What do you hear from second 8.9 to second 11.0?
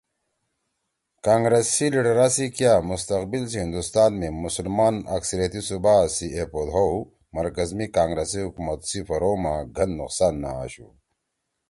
پھورُو ما گھن نقصان نہ آشُو